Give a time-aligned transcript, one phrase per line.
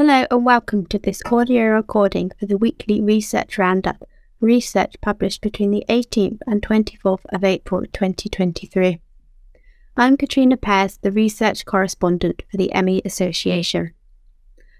[0.00, 4.08] Hello and welcome to this audio recording for the weekly Research Roundup,
[4.40, 8.98] research published between the 18th and 24th of April 2023.
[9.98, 13.92] I'm Katrina Pears, the research correspondent for the ME Association.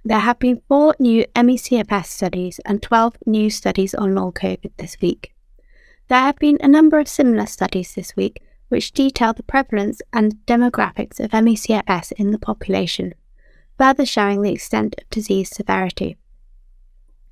[0.07, 4.97] There have been four new ME-CFS studies and 12 new studies on long COVID this
[5.03, 5.35] week.
[6.09, 10.37] There have been a number of similar studies this week which detail the prevalence and
[10.47, 13.13] demographics of ME-CFS in the population
[13.81, 16.19] further showing the extent of disease severity.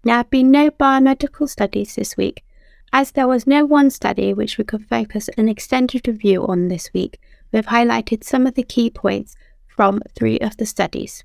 [0.02, 2.42] There have been no biomedical studies this week,
[2.90, 6.90] as there was no one study which we could focus an extended review on this
[6.94, 7.20] week.
[7.52, 11.22] We have highlighted some of the key points from three of the studies.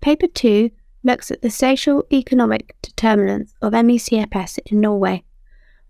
[0.00, 0.70] Paper 2
[1.02, 5.24] looks at the social economic determinants of ME-CFS in Norway,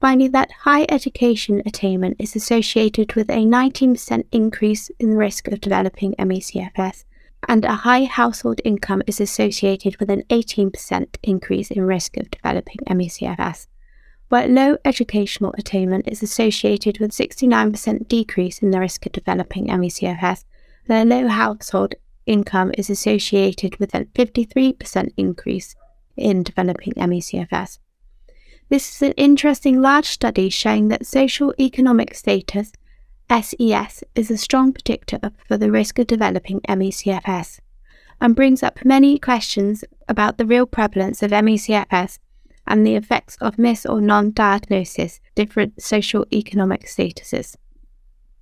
[0.00, 5.60] finding that high education attainment is associated with a 19% increase in the risk of
[5.60, 7.04] developing ME-CFS
[7.48, 12.78] and a high household income is associated with an 18% increase in risk of developing
[12.88, 13.66] ME/CFS,
[14.28, 20.44] while low educational attainment is associated with 69% decrease in the risk of developing ME/CFS,
[20.89, 21.94] and low household
[22.27, 25.75] income is associated with a 53% increase
[26.16, 27.78] in developing ME/CFS.
[28.69, 32.72] This is an interesting large study showing that social economic status
[33.33, 37.61] SES is a strong predictor for the risk of developing ME/CFS
[38.20, 42.19] and brings up many questions about the real prevalence of ME/CFS
[42.66, 47.56] and the effects of mis or non diagnosis different social economic statuses.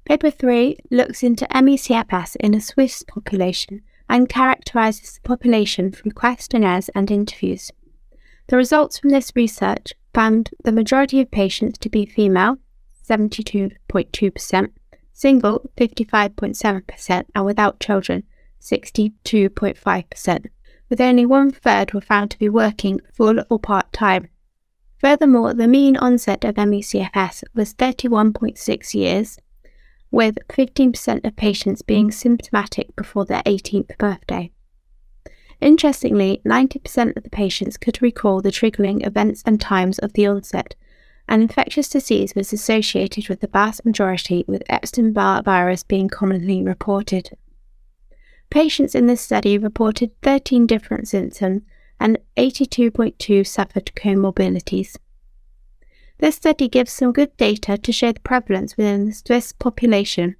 [0.06, 6.88] Paper 3 looks into ME/CFS in a Swiss population and characterises the population through questionnaires
[6.96, 7.70] and interviews.
[8.48, 12.56] The results from this research found the majority of patients to be female,
[13.08, 14.72] 72.2%,
[15.20, 18.22] single 55.7%, and without children
[18.58, 20.46] 62.5%,
[20.88, 24.28] with only one third were found to be working full or part time.
[24.96, 29.38] Furthermore, the mean onset of ME/CFS was 31.6 years,
[30.10, 34.50] with 15% of patients being symptomatic before their 18th birthday.
[35.60, 40.74] Interestingly, 90% of the patients could recall the triggering events and times of the onset,
[41.30, 46.60] and infectious disease was associated with the vast majority, with Epstein Barr virus being commonly
[46.60, 47.30] reported.
[48.50, 51.62] Patients in this study reported 13 different symptoms,
[52.00, 54.96] and 82.2 suffered comorbidities.
[56.18, 60.34] This study gives some good data to show the prevalence within the Swiss population,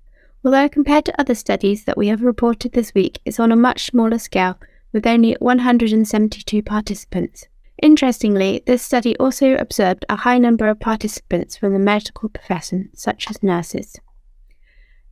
[0.45, 3.87] although compared to other studies that we have reported this week, it's on a much
[3.87, 4.59] smaller scale
[4.93, 7.47] with only 172 participants.
[7.83, 13.31] Interestingly, this study also observed a high number of participants from the medical profession, such
[13.31, 13.97] as nurses.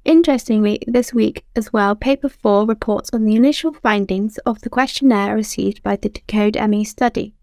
[0.04, 5.34] Interestingly, this week as well, Paper 4 reports on the initial findings of the questionnaire
[5.34, 7.34] received by the Decode ME study.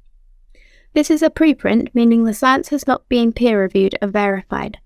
[0.93, 4.77] This is a preprint, meaning the science has not been peer reviewed or verified.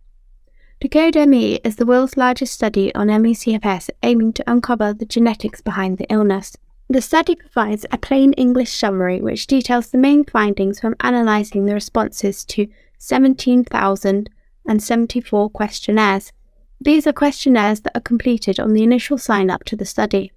[0.79, 5.97] Decode ME is the world's largest study on ME/CFS aiming to uncover the genetics behind
[5.97, 6.55] the illness.
[6.91, 11.75] The study provides a plain English summary which details the main findings from analysing the
[11.75, 12.65] responses to
[12.97, 16.33] 17,074 questionnaires.
[16.81, 20.31] These are questionnaires that are completed on the initial sign up to the study.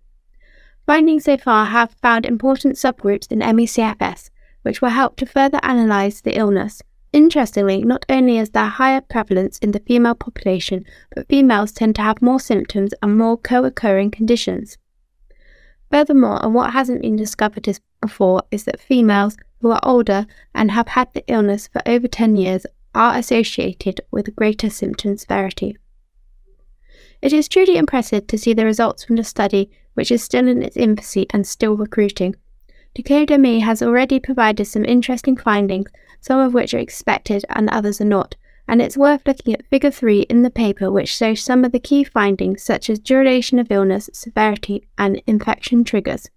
[0.85, 4.29] Findings so far have found important subgroups in ME/CFS,
[4.61, 6.83] which will help to further analyse the illness.
[7.15, 10.85] Interestingly, not only is there higher prevalence in the female population,
[11.15, 14.77] but females tend to have more symptoms and more co occurring conditions.
[15.93, 17.69] Furthermore, and what hasn't been discovered
[18.01, 22.35] before, is that females who are older and have had the illness for over 10
[22.35, 22.65] years
[22.95, 25.77] are associated with greater symptom severity.
[27.21, 30.63] It is truly impressive to see the results from the study, which is still in
[30.63, 32.37] its infancy and still recruiting.
[32.95, 35.91] Decode ME has already provided some interesting findings,
[36.23, 38.35] some of which are expected and others are not,
[38.69, 41.81] and it's worth looking at Figure 3 in the paper, which shows some of the
[41.81, 46.31] key findings, such as duration of illness, severity, and infection triggers.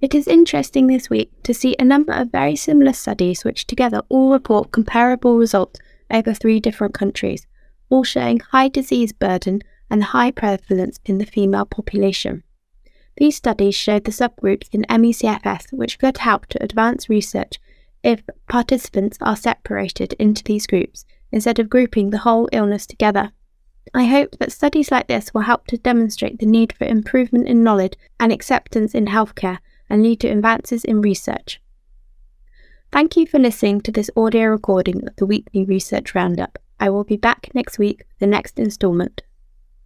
[0.00, 4.02] It is interesting this week to see a number of very similar studies which together
[4.08, 5.78] all report comparable results
[6.10, 7.46] over three different countries,
[7.90, 9.60] all showing high disease burden
[9.90, 12.42] and high prevalence in the female population.
[13.16, 17.58] These studies show the subgroups in ME/CFS which could help to advance research
[18.02, 23.32] if participants are separated into these groups instead of grouping the whole illness together.
[23.94, 27.64] I hope that studies like this will help to demonstrate the need for improvement in
[27.64, 31.60] knowledge and acceptance in healthcare and lead to advances in research.
[32.92, 36.58] Thank you for listening to this audio recording of the weekly research roundup.
[36.78, 39.22] I will be back next week with the next instalment.